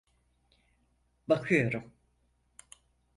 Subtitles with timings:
[1.29, 1.93] Bakıyorum.